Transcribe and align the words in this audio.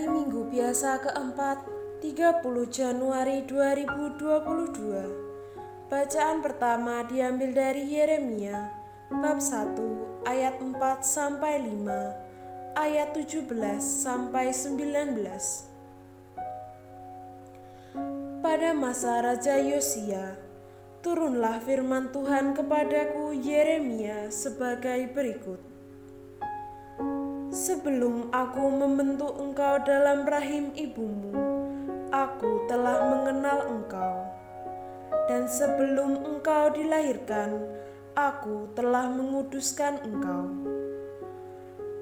Hari 0.00 0.16
Minggu 0.16 0.48
biasa 0.48 1.04
keempat, 1.04 1.60
30 2.00 2.40
Januari 2.72 3.44
2022. 3.44 5.92
Bacaan 5.92 6.40
pertama 6.40 7.04
diambil 7.04 7.52
dari 7.52 7.84
Yeremia, 7.84 8.72
bab 9.12 9.44
1, 9.44 10.24
ayat 10.24 10.56
4 10.56 11.04
sampai 11.04 11.68
5, 11.68 12.16
ayat 12.80 13.12
17 13.12 13.44
sampai 13.84 14.56
19. 14.56 15.68
Pada 18.40 18.72
masa 18.72 19.20
Raja 19.20 19.60
Yosia, 19.60 20.40
turunlah 21.04 21.60
firman 21.60 22.08
Tuhan 22.08 22.56
kepadaku 22.56 23.36
Yeremia 23.36 24.32
sebagai 24.32 25.12
berikut. 25.12 25.60
Sebelum 27.70 28.34
aku 28.34 28.66
membentuk 28.66 29.30
engkau 29.38 29.78
dalam 29.86 30.26
rahim 30.26 30.74
ibumu, 30.74 31.30
aku 32.10 32.66
telah 32.66 32.98
mengenal 33.14 33.62
engkau. 33.70 34.26
Dan 35.30 35.46
sebelum 35.46 36.18
engkau 36.18 36.74
dilahirkan, 36.74 37.62
aku 38.18 38.74
telah 38.74 39.06
menguduskan 39.06 40.02
engkau. 40.02 40.50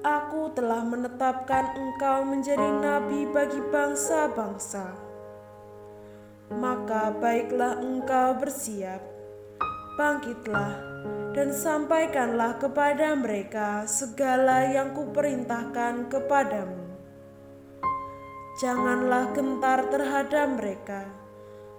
Aku 0.01 0.57
telah 0.57 0.81
menetapkan 0.81 1.77
engkau 1.77 2.25
menjadi 2.25 2.69
nabi 2.81 3.29
bagi 3.29 3.61
bangsa-bangsa. 3.69 4.97
Maka 6.49 7.13
baiklah 7.13 7.77
engkau 7.77 8.41
bersiap, 8.41 9.05
bangkitlah 10.01 10.88
dan 11.39 11.55
sampaikanlah 11.55 12.59
kepada 12.59 13.15
mereka 13.15 13.87
segala 13.87 14.67
yang 14.75 14.91
kuperintahkan 14.91 16.11
kepadamu. 16.11 16.83
Janganlah 18.59 19.31
gentar 19.31 19.87
terhadap 19.87 20.59
mereka, 20.59 21.07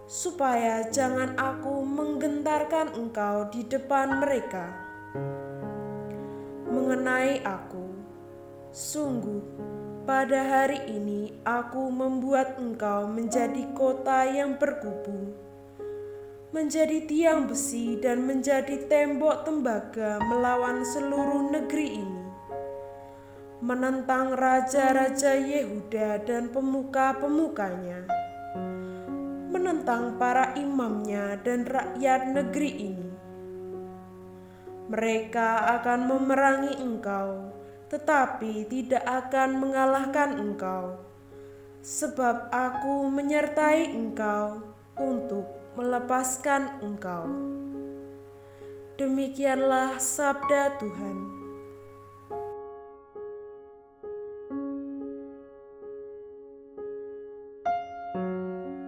supaya 0.09 0.89
jangan 0.89 1.37
aku 1.37 1.85
menggentarkan 1.85 2.97
engkau 2.97 3.53
di 3.53 3.69
depan 3.69 4.25
mereka. 4.25 4.65
Mengenai 6.65 7.45
aku, 7.45 7.85
sungguh 8.73 9.45
pada 10.09 10.41
hari 10.41 10.89
ini 10.89 11.37
aku 11.45 11.93
membuat 11.93 12.57
engkau 12.57 13.13
menjadi 13.13 13.69
kota 13.77 14.25
yang 14.25 14.57
berkubu 14.57 15.50
menjadi 16.51 17.07
tiang 17.07 17.47
besi 17.47 17.95
dan 18.03 18.27
menjadi 18.27 18.91
tembok 18.91 19.47
tembaga 19.47 20.19
melawan 20.19 20.83
seluruh 20.83 21.47
negeri 21.47 22.03
ini. 22.03 22.27
Menentang 23.63 24.35
raja-raja 24.35 25.39
Yehuda 25.39 26.27
dan 26.27 26.51
pemuka-pemukanya. 26.51 28.03
Menentang 29.47 30.19
para 30.19 30.51
imamnya 30.59 31.39
dan 31.39 31.63
rakyat 31.71 32.35
negeri 32.35 32.71
ini. 32.83 33.11
Mereka 34.91 35.71
akan 35.79 36.01
memerangi 36.11 36.83
engkau, 36.83 37.55
tetapi 37.95 38.67
tidak 38.67 39.07
akan 39.07 39.55
mengalahkan 39.55 40.35
engkau. 40.35 40.99
Sebab 41.79 42.51
aku 42.51 43.07
menyertai 43.07 43.95
engkau 43.95 44.67
untuk 44.99 45.60
melepaskan 45.79 46.83
engkau. 46.83 47.31
Demikianlah 48.99 49.97
sabda 49.97 50.77
Tuhan. 50.77 51.17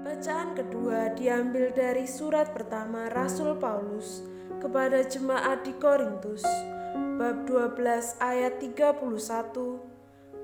Bacaan 0.05 0.53
kedua 0.53 1.17
diambil 1.17 1.73
dari 1.73 2.05
surat 2.05 2.53
pertama 2.53 3.09
Rasul 3.11 3.57
Paulus 3.57 4.23
kepada 4.61 5.03
jemaat 5.03 5.65
di 5.67 5.75
Korintus, 5.81 6.47
bab 7.19 7.49
12 7.49 8.21
ayat 8.23 8.61
31, 8.61 9.83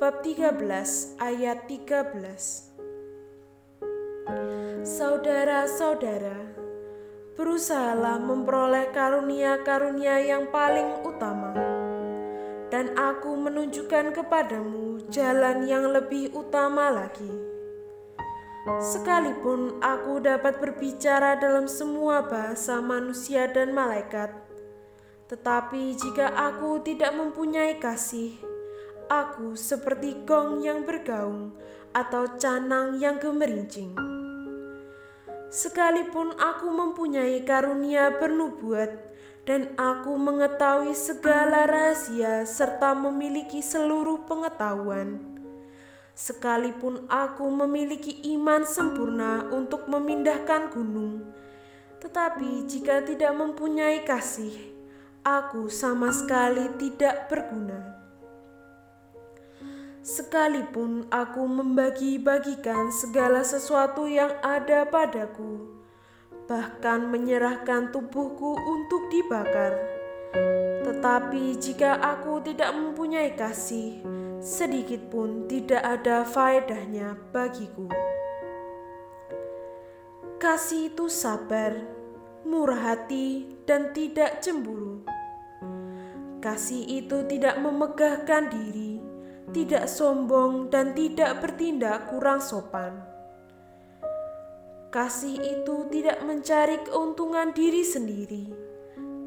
bab 0.01 0.15
13 0.25 1.21
ayat 1.23 1.59
13. 1.71 2.78
Saudara-saudara, 4.87 6.55
berusahalah 7.35 8.23
memperoleh 8.23 8.95
karunia-karunia 8.95 10.23
yang 10.23 10.55
paling 10.55 11.03
utama, 11.03 11.51
dan 12.71 12.95
aku 12.95 13.35
menunjukkan 13.35 14.15
kepadamu 14.15 15.03
jalan 15.11 15.67
yang 15.67 15.91
lebih 15.91 16.31
utama 16.31 16.95
lagi. 16.95 17.27
Sekalipun 18.79 19.83
aku 19.83 20.23
dapat 20.23 20.63
berbicara 20.63 21.35
dalam 21.43 21.67
semua 21.67 22.23
bahasa 22.31 22.79
manusia 22.79 23.51
dan 23.51 23.75
malaikat, 23.75 24.31
tetapi 25.27 25.99
jika 25.99 26.31
aku 26.55 26.79
tidak 26.87 27.19
mempunyai 27.19 27.83
kasih, 27.83 28.39
aku 29.11 29.59
seperti 29.59 30.23
gong 30.23 30.63
yang 30.63 30.87
bergaung 30.87 31.51
atau 31.91 32.31
canang 32.39 32.95
yang 33.03 33.19
gemerincing. 33.19 34.18
Sekalipun 35.49 36.37
aku 36.37 36.69
mempunyai 36.69 37.41
karunia 37.41 38.13
bernubuat 38.21 38.93
dan 39.49 39.73
aku 39.81 40.13
mengetahui 40.21 40.93
segala 40.93 41.65
rahasia 41.65 42.45
serta 42.45 42.93
memiliki 42.93 43.65
seluruh 43.65 44.29
pengetahuan, 44.29 45.17
sekalipun 46.13 47.09
aku 47.09 47.49
memiliki 47.49 48.21
iman 48.37 48.69
sempurna 48.69 49.49
untuk 49.49 49.89
memindahkan 49.89 50.69
gunung, 50.69 51.33
tetapi 51.97 52.69
jika 52.69 53.01
tidak 53.09 53.33
mempunyai 53.33 54.05
kasih, 54.05 54.53
aku 55.25 55.73
sama 55.73 56.13
sekali 56.13 56.77
tidak 56.77 57.33
berguna. 57.33 57.98
Sekalipun 60.09 61.05
aku 61.13 61.45
membagi-bagikan 61.45 62.89
segala 62.89 63.45
sesuatu 63.45 64.09
yang 64.09 64.33
ada 64.41 64.89
padaku, 64.89 65.69
bahkan 66.49 67.13
menyerahkan 67.13 67.93
tubuhku 67.93 68.57
untuk 68.57 69.13
dibakar, 69.13 69.77
tetapi 70.89 71.61
jika 71.61 72.01
aku 72.01 72.41
tidak 72.41 72.73
mempunyai 72.73 73.37
kasih, 73.37 74.01
sedikit 74.41 75.13
pun 75.13 75.45
tidak 75.45 75.85
ada 75.85 76.25
faedahnya 76.25 77.13
bagiku. 77.29 77.93
Kasih 80.41 80.89
itu 80.89 81.13
sabar, 81.13 81.85
murah 82.49 82.97
hati, 82.97 83.45
dan 83.69 83.93
tidak 83.93 84.41
cemburu. 84.41 85.05
Kasih 86.41 87.05
itu 87.05 87.29
tidak 87.29 87.61
memegahkan 87.61 88.49
diri 88.49 88.88
tidak 89.53 89.89
sombong, 89.89 90.69
dan 90.69 90.93
tidak 90.93 91.41
bertindak 91.41 92.13
kurang 92.13 92.41
sopan. 92.41 93.01
Kasih 94.89 95.37
itu 95.37 95.85
tidak 95.93 96.25
mencari 96.25 96.81
keuntungan 96.85 97.53
diri 97.53 97.85
sendiri, 97.85 98.49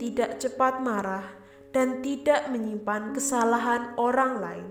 tidak 0.02 0.42
cepat 0.42 0.81
marah, 0.81 1.26
dan 1.70 2.02
tidak 2.02 2.50
menyimpan 2.50 3.14
kesalahan 3.14 3.94
orang 4.02 4.34
lain. 4.42 4.70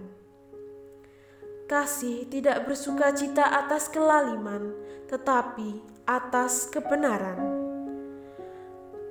Kasih 1.70 2.26
tidak 2.26 2.66
bersuka 2.66 3.14
cita 3.14 3.46
atas 3.46 3.86
kelaliman, 3.86 4.74
tetapi 5.06 5.78
atas 6.02 6.66
kebenaran. 6.66 7.38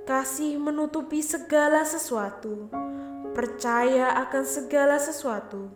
Kasih 0.03 0.59
menutupi 0.59 1.23
segala 1.23 1.87
sesuatu, 1.87 2.67
percaya 3.31 4.11
akan 4.27 4.43
segala 4.43 4.99
sesuatu 4.99 5.71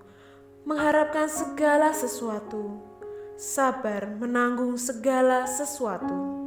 mengharapkan 0.63 1.27
segala 1.27 1.91
sesuatu, 1.91 2.79
sabar 3.35 4.07
menanggung 4.15 4.79
segala 4.79 5.43
sesuatu. 5.43 6.39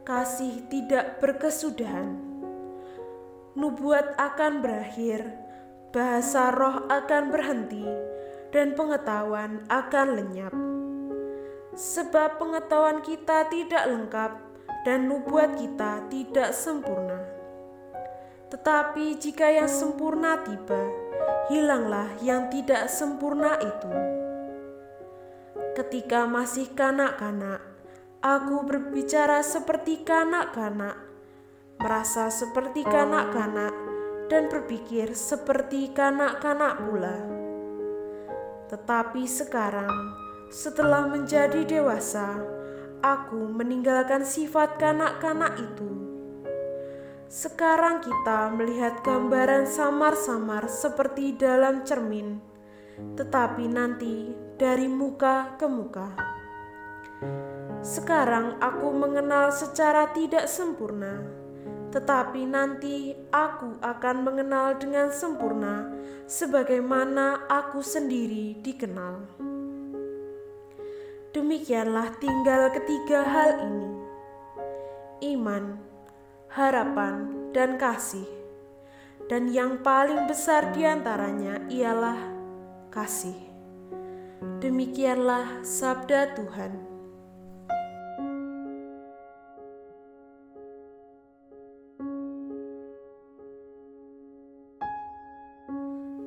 Kasih 0.00 0.64
tidak 0.72 1.20
berkesudahan, 1.20 2.16
nubuat 3.52 4.16
akan 4.16 4.64
berakhir, 4.64 5.28
bahasa 5.92 6.48
roh 6.48 6.88
akan 6.88 7.28
berhenti, 7.28 7.84
dan 8.48 8.72
pengetahuan 8.72 9.60
akan 9.68 10.08
lenyap. 10.16 10.56
Sebab 11.76 12.40
pengetahuan 12.40 13.04
kita 13.04 13.46
tidak 13.52 13.84
lengkap 13.86 14.32
dan 14.88 15.04
nubuat 15.04 15.60
kita 15.60 16.08
tidak 16.08 16.56
sempurna. 16.56 17.20
Tetapi 18.50 19.20
jika 19.20 19.46
yang 19.52 19.70
sempurna 19.70 20.42
tiba, 20.42 20.99
hilanglah 21.50 22.06
yang 22.22 22.46
tidak 22.46 22.86
sempurna 22.86 23.58
itu. 23.58 23.90
Ketika 25.74 26.30
masih 26.30 26.70
kanak-kanak, 26.78 27.58
aku 28.22 28.62
berbicara 28.62 29.42
seperti 29.42 30.06
kanak-kanak, 30.06 30.94
merasa 31.82 32.30
seperti 32.30 32.86
kanak-kanak, 32.86 33.74
dan 34.30 34.46
berpikir 34.46 35.10
seperti 35.10 35.90
kanak-kanak 35.90 36.86
pula. 36.86 37.18
Tetapi 38.70 39.26
sekarang, 39.26 39.90
setelah 40.54 41.10
menjadi 41.10 41.66
dewasa, 41.66 42.38
aku 43.02 43.50
meninggalkan 43.50 44.22
sifat 44.22 44.78
kanak-kanak 44.78 45.58
itu. 45.58 46.09
Sekarang 47.30 48.02
kita 48.02 48.50
melihat 48.50 49.06
gambaran 49.06 49.62
samar-samar 49.70 50.66
seperti 50.66 51.38
dalam 51.38 51.86
cermin, 51.86 52.42
tetapi 53.14 53.70
nanti 53.70 54.34
dari 54.58 54.90
muka 54.90 55.54
ke 55.54 55.70
muka. 55.70 56.10
Sekarang 57.86 58.58
aku 58.58 58.90
mengenal 58.90 59.54
secara 59.54 60.10
tidak 60.10 60.50
sempurna 60.50 61.40
tetapi 61.90 62.46
nanti 62.46 63.18
aku 63.34 63.82
akan 63.82 64.16
mengenal 64.22 64.78
dengan 64.78 65.10
sempurna 65.10 65.90
sebagaimana 66.30 67.50
aku 67.50 67.82
sendiri 67.82 68.54
dikenal. 68.62 69.26
Demikianlah 71.34 72.14
tinggal 72.22 72.70
ketiga 72.74 73.26
hal 73.26 73.50
ini: 73.66 73.90
iman, 75.34 75.89
harapan, 76.54 77.30
dan 77.54 77.78
kasih. 77.78 78.26
Dan 79.30 79.46
yang 79.54 79.86
paling 79.86 80.26
besar 80.26 80.74
di 80.74 80.82
antaranya 80.82 81.62
ialah 81.70 82.18
kasih. 82.90 83.38
Demikianlah 84.58 85.62
sabda 85.62 86.34
Tuhan. 86.34 86.72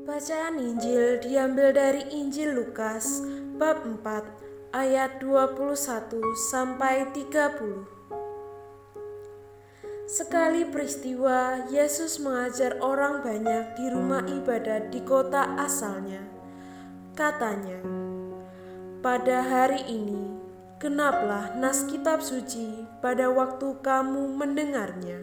Bacaan 0.07 0.55
Injil 0.61 1.19
diambil 1.25 1.73
dari 1.73 2.05
Injil 2.13 2.53
Lukas 2.53 3.19
bab 3.57 3.81
4 3.81 4.71
ayat 4.71 5.19
21 5.19 6.21
sampai 6.53 7.11
30. 7.11 7.92
Sekali 10.13 10.61
peristiwa 10.61 11.65
Yesus 11.73 12.21
mengajar 12.21 12.77
orang 12.85 13.25
banyak 13.25 13.73
di 13.73 13.89
rumah 13.89 14.21
ibadat 14.21 14.93
di 14.93 15.01
kota 15.01 15.57
asalnya. 15.57 16.21
Katanya, 17.17 17.81
"Pada 19.01 19.41
hari 19.41 19.81
ini 19.89 20.37
genaplah 20.77 21.57
nas 21.57 21.89
kitab 21.89 22.21
suci 22.21 22.85
pada 23.01 23.33
waktu 23.33 23.73
kamu 23.81 24.37
mendengarnya." 24.37 25.17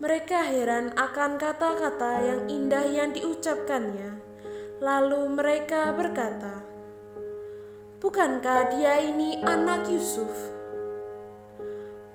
Mereka 0.00 0.48
heran 0.48 0.96
akan 0.96 1.36
kata-kata 1.36 2.24
yang 2.24 2.40
indah 2.48 2.88
yang 2.88 3.12
diucapkannya. 3.12 4.16
Lalu 4.80 5.36
mereka 5.36 5.92
berkata, 5.92 6.64
"Bukankah 8.00 8.72
dia 8.72 8.96
ini 9.04 9.44
anak 9.44 9.92
Yusuf?" 9.92 10.56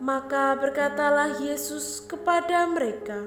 Maka 0.04 0.60
berkatalah 0.60 1.40
Yesus 1.40 2.04
kepada 2.04 2.68
mereka, 2.68 3.24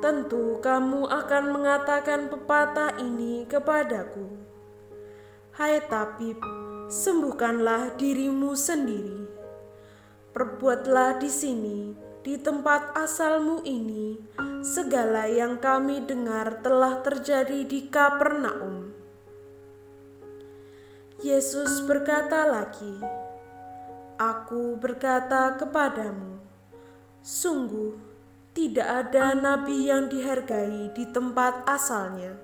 "Tentu 0.00 0.56
kamu 0.64 1.12
akan 1.12 1.44
mengatakan 1.52 2.32
pepatah 2.32 2.96
ini 2.96 3.44
kepadaku, 3.44 4.32
'Hai 5.52 5.76
tabib, 5.92 6.40
sembuhkanlah 6.88 8.00
dirimu 8.00 8.56
sendiri. 8.56 9.28
Perbuatlah 10.32 11.20
di 11.20 11.28
sini 11.28 11.92
di 12.24 12.40
tempat 12.40 12.96
asalmu 12.96 13.60
ini, 13.68 14.16
segala 14.64 15.28
yang 15.28 15.60
kami 15.60 16.00
dengar 16.00 16.64
telah 16.64 17.04
terjadi 17.04 17.68
di 17.68 17.92
Kapernaum. 17.92 18.88
Yesus 21.20 21.84
berkata 21.84 22.48
lagi, 22.48 22.96
"Aku 24.22 24.78
berkata 24.78 25.58
kepadamu, 25.58 26.38
sungguh 27.26 27.98
tidak 28.54 28.86
ada 28.86 29.34
nabi 29.34 29.90
yang 29.90 30.06
dihargai 30.06 30.94
di 30.94 31.10
tempat 31.10 31.66
asalnya." 31.66 32.38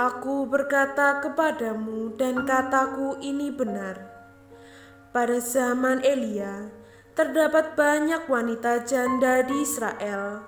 Aku 0.00 0.50
berkata 0.50 1.22
kepadamu, 1.22 2.18
dan 2.18 2.42
kataku 2.48 3.22
ini 3.22 3.54
benar. 3.54 4.00
Pada 5.14 5.36
zaman 5.38 6.00
Elia, 6.00 6.72
terdapat 7.12 7.76
banyak 7.76 8.24
wanita 8.24 8.80
janda 8.88 9.44
di 9.44 9.60
Israel. 9.60 10.40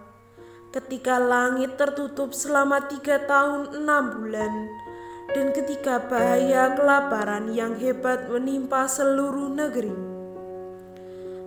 Ketika 0.72 1.20
langit 1.20 1.76
tertutup 1.76 2.32
selama 2.32 2.88
tiga 2.88 3.28
tahun 3.28 3.76
enam 3.76 4.16
bulan, 4.16 4.52
dan 5.32 5.48
ketika 5.56 5.96
bahaya 6.12 6.76
kelaparan 6.76 7.56
yang 7.56 7.76
hebat 7.80 8.28
menimpa 8.28 8.84
seluruh 8.84 9.48
negeri. 9.48 9.96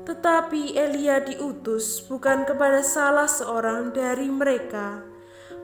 Tetapi 0.06 0.78
Elia 0.78 1.22
diutus 1.22 2.02
bukan 2.06 2.46
kepada 2.46 2.86
salah 2.86 3.30
seorang 3.30 3.90
dari 3.94 4.30
mereka, 4.30 5.02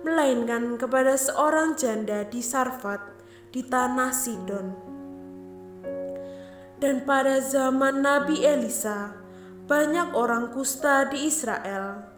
melainkan 0.01 0.81
kepada 0.81 1.13
seorang 1.13 1.77
janda 1.77 2.25
di 2.25 2.41
Sarfat 2.41 3.01
di 3.53 3.62
tanah 3.62 4.09
Sidon. 4.13 4.67
Dan 6.81 7.06
pada 7.06 7.38
zaman 7.38 8.01
Nabi 8.01 8.41
Elisa, 8.41 9.13
banyak 9.69 10.17
orang 10.17 10.50
kusta 10.50 11.06
di 11.06 11.29
Israel, 11.29 12.09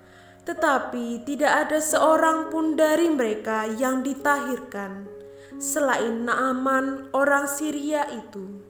tetapi 0.48 1.28
tidak 1.28 1.68
ada 1.68 1.84
seorang 1.84 2.48
pun 2.48 2.80
dari 2.80 3.12
mereka 3.12 3.68
yang 3.68 4.00
ditahirkan 4.00 5.12
selain 5.62 6.26
Naaman 6.26 7.10
orang 7.14 7.50
Syria 7.50 8.08
itu. 8.10 8.64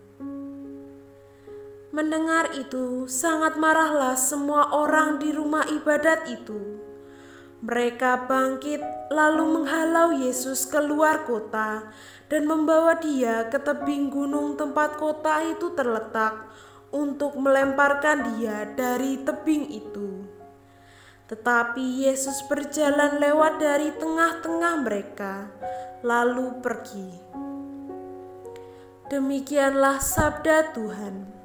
Mendengar 1.93 2.57
itu, 2.57 3.05
sangat 3.05 3.53
marahlah 3.61 4.17
semua 4.17 4.73
orang 4.73 5.21
di 5.21 5.29
rumah 5.29 5.61
ibadat 5.69 6.25
itu. 6.25 6.81
Mereka 7.63 8.25
bangkit 8.25 8.81
lalu 9.13 9.61
menghalau 9.61 10.11
Yesus 10.11 10.65
keluar 10.67 11.23
kota 11.23 11.85
dan 12.27 12.49
membawa 12.49 12.97
dia 12.97 13.47
ke 13.47 13.61
tebing 13.61 14.09
gunung 14.09 14.57
tempat 14.57 14.97
kota 14.97 15.45
itu 15.47 15.71
terletak 15.77 16.49
untuk 16.89 17.37
melemparkan 17.37 18.35
dia 18.35 18.67
dari 18.73 19.21
tebing 19.21 19.69
itu. 19.69 20.25
Tetapi 21.29 22.09
Yesus 22.09 22.41
berjalan 22.45 23.17
lewat 23.17 23.61
dari 23.61 23.89
tengah-tengah 23.95 24.73
mereka, 24.83 25.47
lalu 26.03 26.59
pergi. 26.59 27.09
Demikianlah 29.07 30.03
sabda 30.03 30.75
Tuhan. 30.75 31.42